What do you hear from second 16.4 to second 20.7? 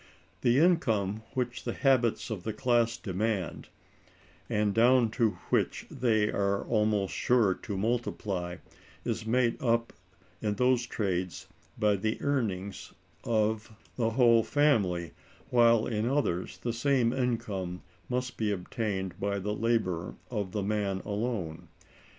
the same income must be obtained by the labor of the